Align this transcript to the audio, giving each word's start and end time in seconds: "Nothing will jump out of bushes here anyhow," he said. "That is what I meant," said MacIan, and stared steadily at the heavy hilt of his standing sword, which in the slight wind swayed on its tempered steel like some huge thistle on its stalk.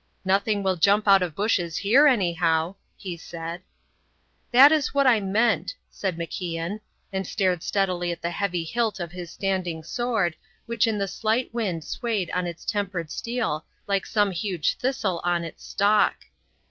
"Nothing 0.25 0.63
will 0.63 0.77
jump 0.77 1.07
out 1.07 1.21
of 1.21 1.35
bushes 1.35 1.77
here 1.77 2.07
anyhow," 2.07 2.73
he 2.97 3.15
said. 3.15 3.61
"That 4.51 4.71
is 4.71 4.95
what 4.95 5.05
I 5.05 5.19
meant," 5.19 5.75
said 5.91 6.17
MacIan, 6.17 6.79
and 7.13 7.27
stared 7.27 7.61
steadily 7.61 8.11
at 8.11 8.19
the 8.23 8.31
heavy 8.31 8.63
hilt 8.63 8.99
of 8.99 9.11
his 9.11 9.29
standing 9.29 9.83
sword, 9.83 10.35
which 10.65 10.87
in 10.87 10.97
the 10.97 11.07
slight 11.07 11.53
wind 11.53 11.83
swayed 11.83 12.31
on 12.31 12.47
its 12.47 12.65
tempered 12.65 13.11
steel 13.11 13.63
like 13.85 14.07
some 14.07 14.31
huge 14.31 14.75
thistle 14.79 15.21
on 15.23 15.43
its 15.43 15.63
stalk. 15.63 16.15